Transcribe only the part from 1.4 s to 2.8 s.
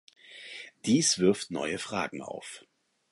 neue Fragen auf.